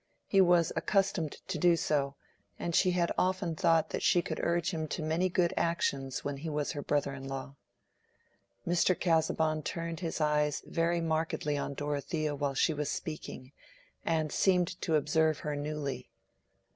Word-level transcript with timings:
He 0.25 0.41
was 0.41 0.73
accustomed 0.75 1.33
to 1.47 1.59
do 1.59 1.75
so, 1.75 2.15
and 2.57 2.73
she 2.73 2.89
had 2.89 3.11
often 3.19 3.55
thought 3.55 3.91
that 3.91 4.01
she 4.01 4.23
could 4.23 4.39
urge 4.41 4.71
him 4.71 4.87
to 4.87 5.03
many 5.03 5.29
good 5.29 5.53
actions 5.55 6.23
when 6.25 6.37
he 6.37 6.49
was 6.49 6.71
her 6.71 6.81
brother 6.81 7.13
in 7.13 7.27
law. 7.27 7.53
Mr. 8.67 8.99
Casaubon 8.99 9.61
turned 9.61 9.99
his 9.99 10.19
eyes 10.19 10.63
very 10.65 11.01
markedly 11.01 11.55
on 11.55 11.75
Dorothea 11.75 12.33
while 12.33 12.55
she 12.55 12.73
was 12.73 12.89
speaking, 12.89 13.51
and 14.03 14.31
seemed 14.31 14.81
to 14.81 14.95
observe 14.95 15.37
her 15.41 15.55
newly. 15.55 16.09